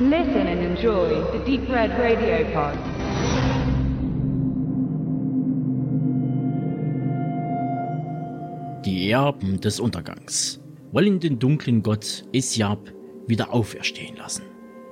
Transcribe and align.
Listen 0.00 0.48
and 0.48 0.60
enjoy 0.60 1.22
the 1.30 1.38
Deep 1.46 1.68
Red 1.70 1.92
Radio 1.92 2.44
Pod. 2.52 2.76
Die 8.84 9.08
Erben 9.08 9.60
des 9.60 9.78
Untergangs 9.78 10.60
wollen 10.90 11.20
den 11.20 11.38
dunklen 11.38 11.84
Gott 11.84 12.24
Isjab 12.32 12.92
wieder 13.28 13.54
auferstehen 13.54 14.16
lassen, 14.16 14.42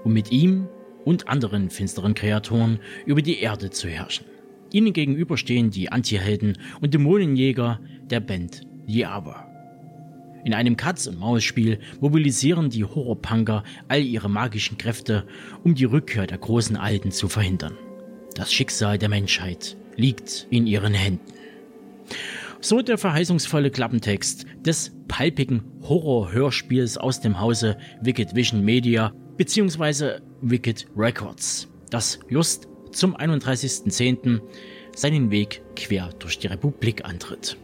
um 0.04 0.12
mit 0.12 0.30
ihm 0.30 0.68
und 1.04 1.26
anderen 1.26 1.70
finsteren 1.70 2.14
Kreaturen 2.14 2.78
über 3.04 3.22
die 3.22 3.40
Erde 3.40 3.70
zu 3.70 3.88
herrschen. 3.88 4.26
Ihnen 4.72 4.92
gegenüber 4.92 5.36
stehen 5.36 5.70
die 5.70 5.90
Antihelden 5.90 6.58
und 6.80 6.94
Dämonenjäger 6.94 7.80
der 8.08 8.20
Band 8.20 8.60
Yava. 8.86 9.51
In 10.44 10.54
einem 10.54 10.76
Katz-und-Maus-Spiel 10.76 11.78
mobilisieren 12.00 12.68
die 12.68 12.84
Horrorpunker 12.84 13.62
all 13.88 14.02
ihre 14.02 14.28
magischen 14.28 14.76
Kräfte, 14.76 15.24
um 15.62 15.74
die 15.74 15.84
Rückkehr 15.84 16.26
der 16.26 16.38
großen 16.38 16.76
Alten 16.76 17.12
zu 17.12 17.28
verhindern. 17.28 17.78
Das 18.34 18.52
Schicksal 18.52 18.98
der 18.98 19.08
Menschheit 19.08 19.76
liegt 19.96 20.48
in 20.50 20.66
ihren 20.66 20.94
Händen. 20.94 21.32
So 22.60 22.82
der 22.82 22.98
verheißungsvolle 22.98 23.70
Klappentext 23.70 24.46
des 24.64 24.92
palpigen 25.08 25.62
Horror-Hörspiels 25.82 26.96
aus 26.96 27.20
dem 27.20 27.40
Hause 27.40 27.76
Wicked 28.00 28.34
Vision 28.34 28.64
Media 28.64 29.12
bzw. 29.36 30.20
Wicked 30.40 30.86
Records, 30.96 31.68
das 31.90 32.18
just 32.28 32.68
zum 32.92 33.16
31.10. 33.16 34.40
seinen 34.94 35.30
Weg 35.30 35.62
quer 35.76 36.10
durch 36.18 36.38
die 36.38 36.48
Republik 36.48 37.04
antritt. 37.04 37.56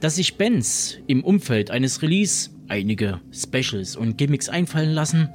Dass 0.00 0.16
sich 0.16 0.38
Bands 0.38 0.96
im 1.06 1.22
Umfeld 1.22 1.70
eines 1.70 2.00
Release 2.00 2.48
einige 2.68 3.20
Specials 3.32 3.96
und 3.96 4.16
Gimmicks 4.16 4.48
einfallen 4.48 4.92
lassen, 4.92 5.28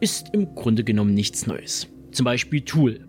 ist 0.00 0.30
im 0.32 0.54
Grunde 0.54 0.84
genommen 0.84 1.12
nichts 1.12 1.46
Neues. 1.46 1.86
Zum 2.10 2.24
Beispiel 2.24 2.62
Tool. 2.62 3.06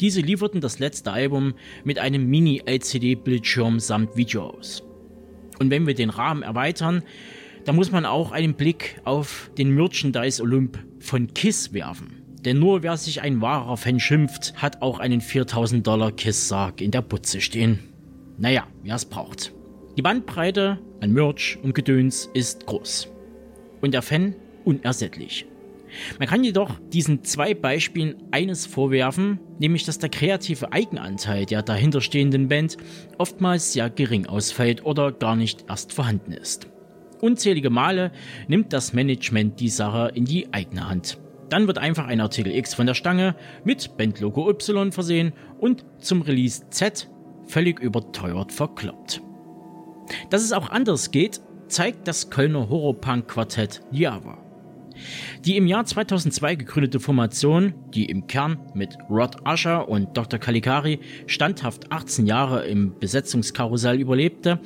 Diese 0.00 0.20
lieferten 0.20 0.60
das 0.60 0.78
letzte 0.78 1.10
Album 1.10 1.54
mit 1.82 1.98
einem 1.98 2.30
Mini-LCD-Bildschirm 2.30 3.80
samt 3.80 4.16
Video 4.16 4.44
aus. 4.44 4.84
Und 5.58 5.70
wenn 5.70 5.88
wir 5.88 5.94
den 5.94 6.10
Rahmen 6.10 6.42
erweitern, 6.42 7.02
dann 7.64 7.74
muss 7.74 7.90
man 7.90 8.06
auch 8.06 8.30
einen 8.30 8.54
Blick 8.54 9.00
auf 9.02 9.50
den 9.58 9.74
Merchandise-Olymp 9.74 10.78
von 11.00 11.34
KISS 11.34 11.72
werfen. 11.72 12.22
Denn 12.44 12.60
nur 12.60 12.84
wer 12.84 12.96
sich 12.96 13.22
ein 13.22 13.40
wahrer 13.40 13.76
Fan 13.76 13.98
schimpft, 13.98 14.54
hat 14.62 14.82
auch 14.82 15.00
einen 15.00 15.20
4000 15.20 15.84
Dollar 15.84 16.12
KISS-Sarg 16.12 16.80
in 16.80 16.92
der 16.92 17.02
Butze 17.02 17.40
stehen. 17.40 17.80
Naja, 18.38 18.68
wer 18.84 18.94
es 18.94 19.04
braucht. 19.04 19.52
Die 19.98 20.02
Bandbreite 20.02 20.78
an 21.00 21.12
Merch 21.12 21.58
und 21.60 21.74
Gedöns 21.74 22.30
ist 22.32 22.66
groß. 22.66 23.08
Und 23.80 23.94
der 23.94 24.02
Fan 24.02 24.36
unersättlich. 24.64 25.44
Man 26.20 26.28
kann 26.28 26.44
jedoch 26.44 26.78
diesen 26.92 27.24
zwei 27.24 27.52
Beispielen 27.52 28.14
eines 28.30 28.64
vorwerfen, 28.64 29.40
nämlich 29.58 29.82
dass 29.82 29.98
der 29.98 30.08
kreative 30.08 30.72
Eigenanteil 30.72 31.46
der 31.46 31.64
dahinterstehenden 31.64 32.46
Band 32.46 32.76
oftmals 33.18 33.72
sehr 33.72 33.90
gering 33.90 34.26
ausfällt 34.26 34.86
oder 34.86 35.10
gar 35.10 35.34
nicht 35.34 35.64
erst 35.68 35.92
vorhanden 35.92 36.30
ist. 36.30 36.68
Unzählige 37.20 37.70
Male 37.70 38.12
nimmt 38.46 38.72
das 38.72 38.92
Management 38.92 39.58
die 39.58 39.68
Sache 39.68 40.12
in 40.14 40.26
die 40.26 40.54
eigene 40.54 40.88
Hand. 40.88 41.18
Dann 41.48 41.66
wird 41.66 41.78
einfach 41.78 42.06
ein 42.06 42.20
Artikel 42.20 42.54
X 42.54 42.72
von 42.72 42.86
der 42.86 42.94
Stange 42.94 43.34
mit 43.64 43.96
Bandlogo 43.96 44.48
Y 44.48 44.92
versehen 44.92 45.32
und 45.58 45.84
zum 45.98 46.22
Release 46.22 46.70
Z 46.70 47.10
völlig 47.48 47.80
überteuert 47.80 48.52
verkloppt. 48.52 49.22
Dass 50.30 50.42
es 50.42 50.52
auch 50.52 50.70
anders 50.70 51.10
geht, 51.10 51.40
zeigt 51.68 52.08
das 52.08 52.30
Kölner 52.30 52.68
Horrorpunk-Quartett 52.68 53.82
Java. 53.90 54.38
Die 55.44 55.56
im 55.56 55.66
Jahr 55.66 55.84
2002 55.84 56.56
gegründete 56.56 57.00
Formation, 57.00 57.74
die 57.94 58.06
im 58.06 58.26
Kern 58.26 58.58
mit 58.74 58.96
Rod 59.08 59.36
Usher 59.46 59.88
und 59.88 60.16
Dr. 60.16 60.38
Caligari 60.40 61.00
standhaft 61.26 61.92
18 61.92 62.26
Jahre 62.26 62.66
im 62.66 62.98
Besetzungskarussell 62.98 64.00
überlebte, 64.00 64.60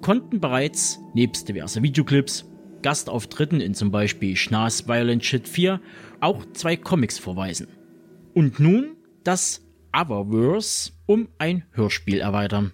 konnten 0.00 0.40
bereits 0.40 0.98
nebst 1.14 1.48
diverse 1.48 1.82
Videoclips, 1.82 2.48
Gastauftritten 2.82 3.60
in 3.60 3.74
zum 3.74 3.92
Beispiel 3.92 4.34
Schnaas 4.34 4.88
Violent 4.88 5.24
Shit 5.24 5.48
4 5.48 5.80
auch 6.20 6.44
zwei 6.52 6.76
Comics 6.76 7.18
vorweisen. 7.18 7.68
Und 8.34 8.58
nun 8.58 8.96
das 9.22 9.62
Otherverse 9.94 10.92
um 11.06 11.28
ein 11.38 11.64
Hörspiel 11.72 12.18
erweitern. 12.18 12.72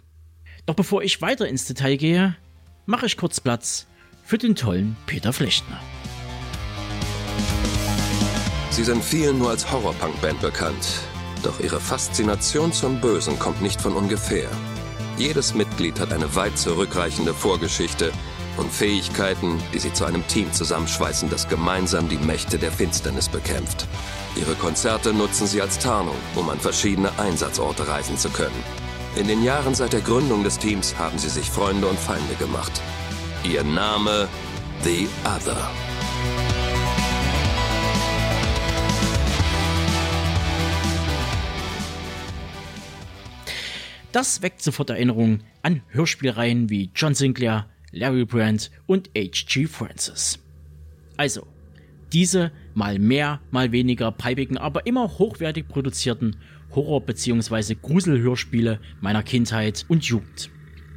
Doch 0.68 0.74
bevor 0.74 1.02
ich 1.02 1.22
weiter 1.22 1.48
ins 1.48 1.64
Detail 1.64 1.96
gehe, 1.96 2.36
mache 2.84 3.06
ich 3.06 3.16
kurz 3.16 3.40
Platz 3.40 3.86
für 4.22 4.36
den 4.36 4.54
tollen 4.54 4.98
Peter 5.06 5.32
Flechtner. 5.32 5.80
Sie 8.68 8.84
sind 8.84 9.02
vielen 9.02 9.38
nur 9.38 9.48
als 9.48 9.72
Horrorpunk-Band 9.72 10.42
bekannt. 10.42 11.00
Doch 11.42 11.58
ihre 11.60 11.80
Faszination 11.80 12.70
zum 12.74 13.00
Bösen 13.00 13.38
kommt 13.38 13.62
nicht 13.62 13.80
von 13.80 13.94
ungefähr. 13.94 14.50
Jedes 15.16 15.54
Mitglied 15.54 15.98
hat 15.98 16.12
eine 16.12 16.34
weit 16.34 16.58
zurückreichende 16.58 17.32
Vorgeschichte 17.32 18.12
und 18.58 18.70
Fähigkeiten, 18.70 19.58
die 19.72 19.78
sie 19.78 19.94
zu 19.94 20.04
einem 20.04 20.26
Team 20.26 20.52
zusammenschweißen, 20.52 21.30
das 21.30 21.48
gemeinsam 21.48 22.10
die 22.10 22.18
Mächte 22.18 22.58
der 22.58 22.72
Finsternis 22.72 23.30
bekämpft. 23.30 23.86
Ihre 24.36 24.54
Konzerte 24.54 25.14
nutzen 25.14 25.46
sie 25.46 25.62
als 25.62 25.78
Tarnung, 25.78 26.16
um 26.36 26.50
an 26.50 26.60
verschiedene 26.60 27.18
Einsatzorte 27.18 27.88
reisen 27.88 28.18
zu 28.18 28.28
können. 28.28 28.87
In 29.16 29.26
den 29.26 29.42
Jahren 29.42 29.74
seit 29.74 29.92
der 29.92 30.00
Gründung 30.00 30.44
des 30.44 30.58
Teams 30.58 30.96
haben 30.96 31.18
sie 31.18 31.28
sich 31.28 31.50
Freunde 31.50 31.86
und 31.86 31.98
Feinde 31.98 32.34
gemacht. 32.38 32.80
Ihr 33.44 33.64
Name 33.64 34.28
The 34.82 35.08
Other. 35.24 35.70
Das 44.12 44.42
weckt 44.42 44.62
sofort 44.62 44.90
Erinnerungen 44.90 45.42
an 45.62 45.82
Hörspielreihen 45.88 46.70
wie 46.70 46.90
John 46.94 47.14
Sinclair, 47.14 47.66
Larry 47.92 48.24
Brandt 48.24 48.70
und 48.86 49.10
H.G. 49.16 49.66
Francis. 49.66 50.38
Also, 51.16 51.46
diese 52.12 52.52
mal 52.78 52.98
mehr, 52.98 53.40
mal 53.50 53.72
weniger 53.72 54.12
preibigen, 54.12 54.56
aber 54.56 54.86
immer 54.86 55.18
hochwertig 55.18 55.68
produzierten 55.68 56.36
Horror- 56.74 57.04
bzw. 57.04 57.74
Gruselhörspiele 57.74 58.78
meiner 59.00 59.22
Kindheit 59.22 59.84
und 59.88 60.04
Jugend. 60.04 60.48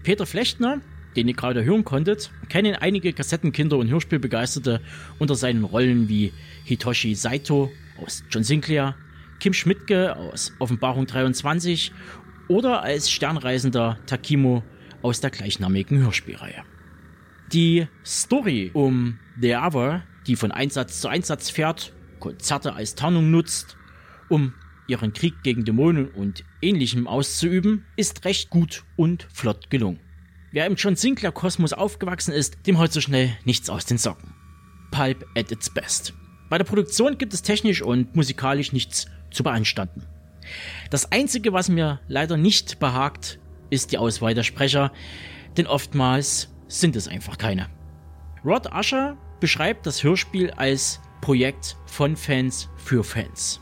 Peter 0.03 0.25
Flechtner, 0.25 0.81
den 1.15 1.27
ihr 1.27 1.33
gerade 1.33 1.65
hören 1.65 1.83
konntet, 1.83 2.31
kennen 2.49 2.75
einige 2.75 3.13
Kassettenkinder 3.13 3.77
und 3.77 3.89
Hörspielbegeisterte 3.89 4.79
unter 5.19 5.35
seinen 5.35 5.63
Rollen 5.63 6.07
wie 6.07 6.31
Hitoshi 6.63 7.15
Saito 7.15 7.71
aus 8.01 8.23
John 8.29 8.43
Sinclair, 8.43 8.95
Kim 9.39 9.53
Schmidtke 9.53 10.15
aus 10.15 10.53
Offenbarung 10.59 11.07
23 11.07 11.91
oder 12.47 12.83
als 12.83 13.09
Sternreisender 13.09 13.97
Takimo 14.05 14.63
aus 15.01 15.19
der 15.19 15.31
gleichnamigen 15.31 15.97
Hörspielreihe. 15.99 16.63
Die 17.51 17.87
Story 18.05 18.69
um 18.73 19.17
The 19.39 19.55
Other, 19.55 20.03
die 20.27 20.35
von 20.35 20.51
Einsatz 20.51 21.01
zu 21.01 21.07
Einsatz 21.07 21.49
fährt, 21.49 21.93
Konzerte 22.19 22.73
als 22.73 22.95
Tarnung 22.95 23.31
nutzt, 23.31 23.77
um 24.29 24.53
ihren 24.87 25.13
Krieg 25.13 25.41
gegen 25.43 25.65
Dämonen 25.65 26.09
und 26.09 26.43
ähnlichem 26.61 27.07
auszuüben, 27.07 27.85
ist 27.95 28.25
recht 28.25 28.49
gut 28.49 28.83
und 28.97 29.27
flott 29.33 29.69
gelungen. 29.69 29.99
Wer 30.51 30.65
im 30.65 30.75
John 30.75 30.95
Sinclair 30.95 31.31
Kosmos 31.31 31.73
aufgewachsen 31.73 32.33
ist, 32.33 32.67
dem 32.67 32.77
heute 32.77 32.93
so 32.93 33.01
schnell 33.01 33.37
nichts 33.45 33.69
aus 33.69 33.85
den 33.85 33.97
Socken. 33.97 34.33
Pulp 34.91 35.25
at 35.35 35.51
its 35.51 35.69
best. 35.69 36.13
Bei 36.49 36.57
der 36.57 36.65
Produktion 36.65 37.17
gibt 37.17 37.33
es 37.33 37.41
technisch 37.41 37.81
und 37.81 38.15
musikalisch 38.15 38.73
nichts 38.73 39.07
zu 39.31 39.43
beanstanden. 39.43 40.03
Das 40.89 41.11
einzige, 41.11 41.53
was 41.53 41.69
mir 41.69 42.01
leider 42.09 42.35
nicht 42.35 42.79
behagt, 42.79 43.39
ist 43.69 43.93
die 43.93 43.97
Auswahl 43.97 44.33
der 44.33 44.43
Sprecher, 44.43 44.91
denn 45.55 45.67
oftmals 45.67 46.49
sind 46.67 46.97
es 46.97 47.07
einfach 47.07 47.37
keine. 47.37 47.69
Rod 48.43 48.67
Usher 48.73 49.17
beschreibt 49.41 49.85
das 49.85 50.03
Hörspiel 50.03 50.51
als 50.51 51.01
Projekt 51.19 51.75
von 51.85 52.15
Fans 52.15 52.69
für 52.77 53.03
Fans. 53.03 53.59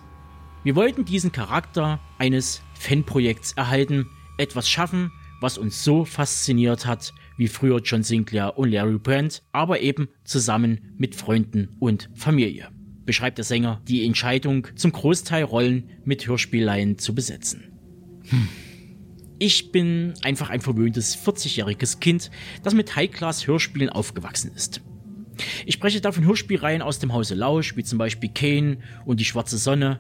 Wir 0.64 0.76
wollten 0.76 1.06
diesen 1.06 1.32
Charakter 1.32 2.00
eines 2.20 2.62
Fanprojekts 2.74 3.54
erhalten, 3.54 4.06
etwas 4.38 4.70
schaffen, 4.70 5.12
was 5.42 5.58
uns 5.58 5.84
so 5.84 6.06
fasziniert 6.06 6.86
hat 6.86 7.14
wie 7.38 7.48
früher 7.48 7.80
John 7.80 8.04
Sinclair 8.04 8.58
und 8.58 8.70
Larry 8.70 9.00
Brandt, 9.00 9.44
aber 9.54 9.80
eben 9.80 10.10
zusammen 10.26 10.94
mit 10.98 11.16
Freunden 11.16 11.70
und 11.80 12.10
Familie. 12.14 12.68
Beschreibt 13.06 13.38
der 13.38 13.46
Sänger 13.46 13.82
die 13.88 14.06
Entscheidung, 14.06 14.68
zum 14.76 14.92
Großteil 14.92 15.46
Rollen 15.46 15.90
mit 16.04 16.28
Hörspielleihen 16.28 16.98
zu 16.98 17.16
besetzen. 17.16 17.72
Hm. 18.26 18.50
Ich 19.40 19.72
bin 19.72 20.14
einfach 20.24 20.50
ein 20.50 20.60
verwöhntes 20.60 21.18
40-jähriges 21.18 22.02
Kind, 22.02 22.30
das 22.62 22.74
mit 22.74 22.98
High-Class-Hörspielen 22.98 23.90
aufgewachsen 23.90 24.52
ist. 24.54 24.82
Ich 25.66 25.76
spreche 25.76 26.02
davon 26.02 26.26
Hörspielreihen 26.26 26.82
aus 26.82 27.00
dem 27.00 27.14
Hause 27.14 27.36
Lausch, 27.36 27.76
wie 27.76 27.84
zum 27.84 27.98
Beispiel 27.98 28.30
Kane 28.34 28.78
und 29.06 29.20
die 29.20 29.26
Schwarze 29.26 29.58
Sonne 29.58 30.00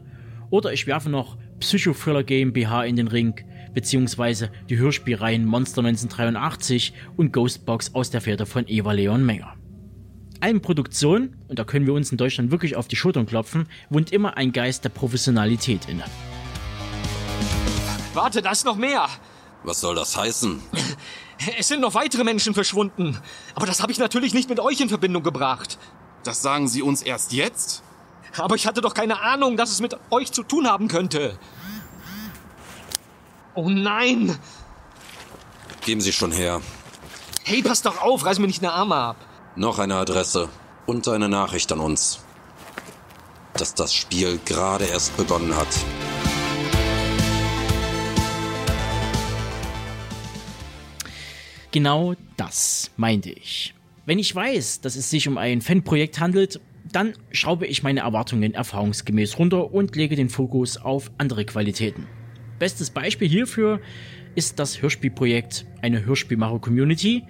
oder 0.50 0.73
ich 0.73 0.88
werfe 0.88 1.09
noch 1.09 1.38
Psychothriller 1.59 2.23
GmbH 2.23 2.83
in 2.83 2.95
den 2.95 3.07
Ring, 3.07 3.35
beziehungsweise 3.73 4.50
die 4.69 4.77
Hörspielreihen 4.77 5.45
Monster 5.45 5.79
1983 5.81 6.94
und 7.17 7.33
Ghostbox 7.33 7.94
aus 7.94 8.09
der 8.09 8.21
Feder 8.21 8.45
von 8.45 8.65
Eva 8.67 8.91
Leon 8.91 9.25
Menger. 9.25 9.56
allen 10.41 10.61
Produktionen, 10.61 11.35
und 11.50 11.59
da 11.59 11.65
können 11.65 11.85
wir 11.85 11.94
uns 11.94 12.11
in 12.11 12.17
Deutschland 12.17 12.50
wirklich 12.50 12.77
auf 12.77 12.88
die 12.88 12.95
Schultern 12.95 13.25
klopfen, 13.25 13.67
wohnt 13.89 14.11
immer 14.13 14.38
ein 14.38 14.53
Geist 14.53 14.85
der 14.85 14.89
Professionalität 14.89 15.88
inne. 15.89 16.06
Warte, 18.13 18.41
da 18.41 18.51
ist 18.51 18.65
noch 18.65 18.77
mehr. 18.77 19.06
Was 19.63 19.81
soll 19.81 19.95
das 19.95 20.15
heißen? 20.15 20.61
Es 21.57 21.68
sind 21.69 21.80
noch 21.81 21.94
weitere 21.94 22.24
Menschen 22.24 22.53
verschwunden. 22.53 23.18
Aber 23.56 23.65
das 23.65 23.81
habe 23.81 23.91
ich 23.91 23.97
natürlich 23.97 24.33
nicht 24.33 24.50
mit 24.50 24.59
euch 24.59 24.81
in 24.81 24.89
Verbindung 24.89 25.24
gebracht. 25.24 25.77
Das 26.24 26.41
sagen 26.41 26.68
Sie 26.68 26.81
uns 26.81 27.01
erst 27.01 27.31
jetzt? 27.31 27.81
Aber 28.38 28.56
ich 28.56 28.68
hatte 28.68 28.81
doch 28.81 28.94
keine 28.94 29.21
Ahnung, 29.21 29.57
dass 29.57 29.71
es 29.71 29.80
mit 29.80 29.97
euch 30.12 30.31
zu 30.31 30.44
tun 30.44 30.68
haben 30.68 30.88
könnte. 30.88 31.39
Oh 33.56 33.69
nein! 33.69 34.38
Geben 35.81 36.01
Sie 36.01 36.13
schon 36.13 36.31
her. 36.31 36.62
Hey, 37.44 37.63
pass 37.63 37.81
doch 37.81 38.01
auf, 38.01 38.25
reiß 38.25 38.39
mir 38.39 38.47
nicht 38.47 38.62
eine 38.62 38.74
Arme 38.74 38.95
ab. 38.95 39.15
Noch 39.56 39.80
eine 39.80 39.95
Adresse 39.95 40.50
und 40.85 41.07
eine 41.07 41.30
Nachricht 41.30 41.71
an 41.71 41.80
uns. 41.80 42.19
Dass 43.53 43.74
das 43.74 43.94
Spiel 43.94 44.39
gerade 44.45 44.85
erst 44.85 45.18
begonnen 45.18 45.56
hat. 45.56 45.68
Genau 51.71 52.16
das 52.36 52.92
meinte 52.98 53.30
ich. 53.30 53.75
Wenn 54.07 54.18
ich 54.18 54.33
weiß, 54.33 54.81
dass 54.81 54.95
es 54.95 55.12
sich 55.12 55.27
um 55.27 55.38
ein 55.38 55.62
Fanprojekt 55.62 56.19
handelt, 56.19 56.60
dann 56.92 57.13
schraube 57.31 57.68
ich 57.68 57.83
meine 57.83 58.00
Erwartungen 58.00 58.56
erfahrungsgemäß 58.56 59.38
runter 59.38 59.71
und 59.71 59.95
lege 59.95 60.16
den 60.16 60.30
Fokus 60.30 60.77
auf 60.77 61.12
andere 61.19 61.45
Qualitäten. 61.45 62.07
Bestes 62.57 62.89
Beispiel 62.89 63.30
hierfür 63.30 63.81
ist 64.33 64.57
das 64.57 64.81
Hörspielprojekt, 64.81 65.68
eine 65.83 66.06
Hörspielmacher-Community, 66.06 67.24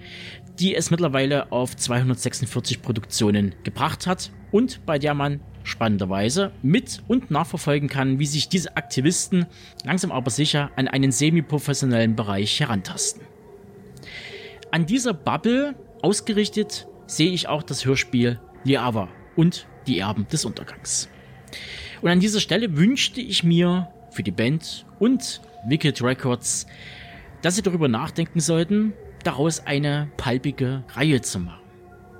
die 0.58 0.74
es 0.74 0.90
mittlerweile 0.90 1.52
auf 1.52 1.76
246 1.76 2.80
Produktionen 2.80 3.54
gebracht 3.62 4.06
hat 4.06 4.32
und 4.50 4.84
bei 4.86 4.98
der 4.98 5.12
man 5.12 5.40
spannenderweise 5.64 6.52
mit 6.62 7.02
und 7.08 7.30
nachverfolgen 7.30 7.90
kann, 7.90 8.18
wie 8.18 8.26
sich 8.26 8.48
diese 8.48 8.76
Aktivisten 8.78 9.44
langsam 9.84 10.12
aber 10.12 10.30
sicher 10.30 10.70
an 10.76 10.88
einen 10.88 11.12
semi-professionellen 11.12 12.16
Bereich 12.16 12.58
herantasten. 12.58 13.29
An 14.72 14.86
dieser 14.86 15.14
Bubble 15.14 15.74
ausgerichtet 16.00 16.86
sehe 17.06 17.32
ich 17.32 17.48
auch 17.48 17.64
das 17.64 17.84
Hörspiel 17.84 18.38
Liava 18.62 19.08
und 19.34 19.66
die 19.88 19.98
Erben 19.98 20.28
des 20.28 20.44
Untergangs. 20.44 21.08
Und 22.02 22.10
an 22.10 22.20
dieser 22.20 22.38
Stelle 22.38 22.76
wünschte 22.76 23.20
ich 23.20 23.42
mir 23.42 23.88
für 24.10 24.22
die 24.22 24.30
Band 24.30 24.86
und 25.00 25.40
Wicked 25.66 26.00
Records, 26.02 26.68
dass 27.42 27.56
sie 27.56 27.62
darüber 27.62 27.88
nachdenken 27.88 28.38
sollten, 28.38 28.92
daraus 29.24 29.66
eine 29.66 30.10
palpige 30.16 30.84
Reihe 30.90 31.20
zu 31.20 31.40
machen. 31.40 31.60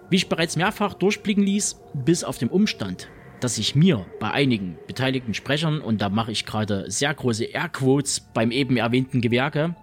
Wie 0.08 0.16
ich 0.16 0.28
bereits 0.28 0.56
mehrfach 0.56 0.94
durchblicken 0.94 1.44
ließ, 1.44 1.80
bis 1.94 2.24
auf 2.24 2.38
den 2.38 2.48
Umstand, 2.48 3.08
dass 3.38 3.58
ich 3.58 3.76
mir 3.76 4.06
bei 4.18 4.32
einigen 4.32 4.76
beteiligten 4.88 5.34
Sprechern, 5.34 5.80
und 5.80 6.02
da 6.02 6.08
mache 6.08 6.32
ich 6.32 6.46
gerade 6.46 6.90
sehr 6.90 7.14
große 7.14 7.44
Airquotes 7.44 8.20
beim 8.34 8.50
eben 8.50 8.76
erwähnten 8.76 9.20
Gewerke, 9.20 9.76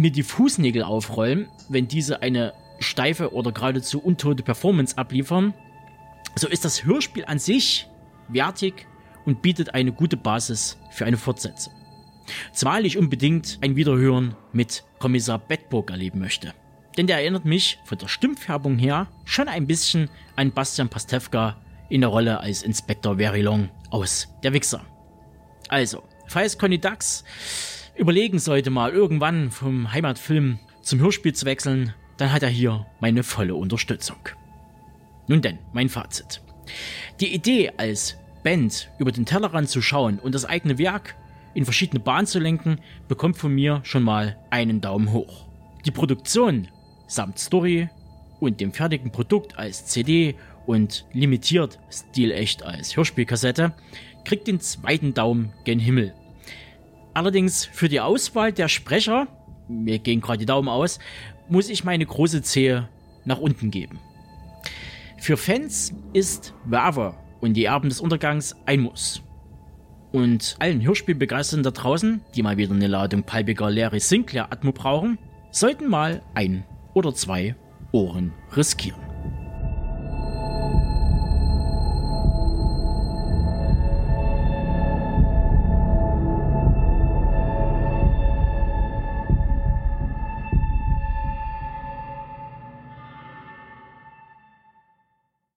mir 0.00 0.10
die 0.10 0.22
Fußnägel 0.22 0.82
aufrollen, 0.82 1.48
wenn 1.68 1.86
diese 1.86 2.22
eine 2.22 2.54
steife 2.78 3.34
oder 3.34 3.52
geradezu 3.52 4.00
untote 4.00 4.42
Performance 4.42 4.96
abliefern, 4.96 5.52
so 6.36 6.48
ist 6.48 6.64
das 6.64 6.84
Hörspiel 6.84 7.26
an 7.26 7.38
sich 7.38 7.86
wertig 8.28 8.86
und 9.26 9.42
bietet 9.42 9.74
eine 9.74 9.92
gute 9.92 10.16
Basis 10.16 10.78
für 10.90 11.04
eine 11.04 11.18
Fortsetzung. 11.18 11.74
Zumal 12.52 12.86
ich 12.86 12.96
unbedingt 12.96 13.58
ein 13.60 13.76
Wiederhören 13.76 14.34
mit 14.52 14.84
Kommissar 15.00 15.38
Bedburg 15.38 15.90
erleben 15.90 16.20
möchte. 16.20 16.54
Denn 16.96 17.06
der 17.06 17.18
erinnert 17.18 17.44
mich 17.44 17.78
von 17.84 17.98
der 17.98 18.08
Stimmfärbung 18.08 18.78
her 18.78 19.06
schon 19.26 19.48
ein 19.48 19.66
bisschen 19.66 20.08
an 20.34 20.52
Bastian 20.52 20.88
Pastewka 20.88 21.58
in 21.90 22.00
der 22.00 22.10
Rolle 22.10 22.40
als 22.40 22.62
Inspektor 22.62 23.18
Verilong 23.18 23.68
aus 23.90 24.28
Der 24.42 24.54
Wichser. 24.54 24.82
Also, 25.68 26.04
falls 26.26 26.56
Conny 26.56 26.80
Dax 26.80 27.22
überlegen 28.00 28.38
sollte, 28.38 28.70
mal 28.70 28.90
irgendwann 28.90 29.50
vom 29.50 29.92
Heimatfilm 29.92 30.58
zum 30.82 31.00
Hörspiel 31.00 31.34
zu 31.34 31.44
wechseln, 31.44 31.94
dann 32.16 32.32
hat 32.32 32.42
er 32.42 32.48
hier 32.48 32.86
meine 32.98 33.22
volle 33.22 33.54
Unterstützung. 33.54 34.16
Nun 35.28 35.42
denn, 35.42 35.58
mein 35.72 35.88
Fazit. 35.88 36.40
Die 37.20 37.34
Idee 37.34 37.72
als 37.76 38.16
Band 38.42 38.90
über 38.98 39.12
den 39.12 39.26
Tellerrand 39.26 39.68
zu 39.68 39.82
schauen 39.82 40.18
und 40.18 40.34
das 40.34 40.46
eigene 40.46 40.78
Werk 40.78 41.14
in 41.54 41.64
verschiedene 41.64 42.00
Bahnen 42.00 42.26
zu 42.26 42.38
lenken, 42.38 42.80
bekommt 43.08 43.36
von 43.36 43.52
mir 43.54 43.80
schon 43.82 44.02
mal 44.02 44.36
einen 44.50 44.80
Daumen 44.80 45.12
hoch. 45.12 45.46
Die 45.84 45.90
Produktion 45.90 46.68
samt 47.06 47.38
Story 47.38 47.88
und 48.38 48.60
dem 48.60 48.72
fertigen 48.72 49.12
Produkt 49.12 49.58
als 49.58 49.86
CD 49.86 50.36
und 50.66 51.06
limitiert 51.12 51.78
stilecht 51.90 52.62
als 52.62 52.96
Hörspielkassette 52.96 53.74
kriegt 54.24 54.46
den 54.46 54.60
zweiten 54.60 55.12
Daumen 55.14 55.52
gen 55.64 55.78
Himmel. 55.78 56.14
Allerdings 57.14 57.64
für 57.64 57.88
die 57.88 58.00
Auswahl 58.00 58.52
der 58.52 58.68
Sprecher, 58.68 59.26
mir 59.68 59.98
gehen 59.98 60.20
gerade 60.20 60.38
die 60.38 60.46
Daumen 60.46 60.68
aus, 60.68 60.98
muss 61.48 61.68
ich 61.68 61.84
meine 61.84 62.06
große 62.06 62.42
Zehe 62.42 62.88
nach 63.24 63.38
unten 63.38 63.70
geben. 63.70 63.98
Für 65.18 65.36
Fans 65.36 65.92
ist 66.12 66.54
Werver 66.64 67.18
und 67.40 67.54
die 67.54 67.64
Erben 67.64 67.88
des 67.88 68.00
Untergangs 68.00 68.56
ein 68.66 68.80
Muss. 68.80 69.22
Und 70.12 70.56
allen 70.58 70.82
Hörspielbegeisterten 70.82 71.62
da 71.62 71.70
draußen, 71.70 72.22
die 72.34 72.42
mal 72.42 72.56
wieder 72.56 72.74
eine 72.74 72.86
Ladung 72.88 73.22
palpiger 73.22 73.70
Larry 73.70 74.00
Sinclair 74.00 74.52
Atmo 74.52 74.72
brauchen, 74.72 75.18
sollten 75.50 75.88
mal 75.88 76.22
ein 76.34 76.64
oder 76.94 77.14
zwei 77.14 77.54
Ohren 77.92 78.32
riskieren. 78.56 79.09